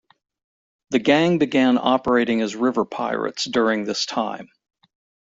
[0.89, 4.47] The gang began operating as river pirates during this time.